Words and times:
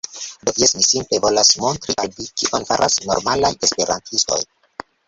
Do, 0.45 0.53
jes 0.61 0.71
mi 0.77 0.85
simple 0.91 1.19
volas 1.27 1.53
montri 1.65 1.97
al 2.05 2.11
vi 2.17 2.27
kion 2.43 2.67
faras 2.73 2.99
normalaj 3.13 3.57
esperantistoj 3.71 4.43